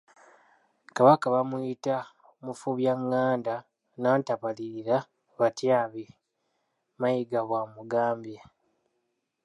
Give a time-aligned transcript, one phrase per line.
[0.95, 1.95] "Kabaka bamuyita
[2.43, 4.97] Mufumbyagganda Nnantabalirira
[5.39, 6.03] batyabi.”
[6.99, 8.39] Mayiga bw'amugambye.